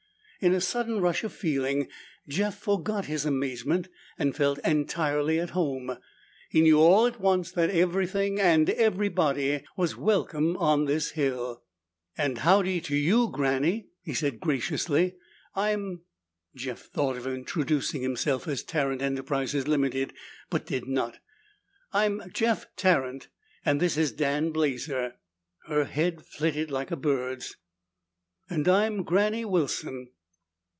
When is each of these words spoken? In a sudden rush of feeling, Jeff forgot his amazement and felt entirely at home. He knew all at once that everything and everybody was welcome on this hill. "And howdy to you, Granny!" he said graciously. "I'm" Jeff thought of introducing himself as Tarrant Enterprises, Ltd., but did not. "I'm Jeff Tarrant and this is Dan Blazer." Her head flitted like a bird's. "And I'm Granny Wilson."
In 0.43 0.55
a 0.55 0.59
sudden 0.59 0.99
rush 1.01 1.23
of 1.23 1.31
feeling, 1.33 1.87
Jeff 2.27 2.57
forgot 2.57 3.05
his 3.05 3.27
amazement 3.27 3.89
and 4.17 4.35
felt 4.35 4.57
entirely 4.65 5.39
at 5.39 5.51
home. 5.51 5.95
He 6.49 6.61
knew 6.61 6.79
all 6.79 7.05
at 7.05 7.19
once 7.21 7.51
that 7.51 7.69
everything 7.69 8.39
and 8.39 8.67
everybody 8.71 9.63
was 9.77 9.95
welcome 9.95 10.57
on 10.57 10.85
this 10.85 11.11
hill. 11.11 11.61
"And 12.17 12.39
howdy 12.39 12.81
to 12.81 12.95
you, 12.95 13.29
Granny!" 13.31 13.89
he 14.01 14.15
said 14.15 14.39
graciously. 14.39 15.13
"I'm" 15.53 16.01
Jeff 16.55 16.85
thought 16.89 17.17
of 17.17 17.27
introducing 17.27 18.01
himself 18.01 18.47
as 18.47 18.63
Tarrant 18.63 19.03
Enterprises, 19.03 19.65
Ltd., 19.65 20.09
but 20.49 20.65
did 20.65 20.87
not. 20.87 21.19
"I'm 21.93 22.31
Jeff 22.33 22.65
Tarrant 22.75 23.27
and 23.63 23.79
this 23.79 23.95
is 23.95 24.11
Dan 24.11 24.49
Blazer." 24.49 25.17
Her 25.67 25.83
head 25.85 26.25
flitted 26.25 26.71
like 26.71 26.89
a 26.89 26.95
bird's. 26.97 27.57
"And 28.49 28.67
I'm 28.67 29.03
Granny 29.03 29.45
Wilson." 29.45 30.09